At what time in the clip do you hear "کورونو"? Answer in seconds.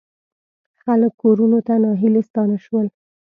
1.23-1.59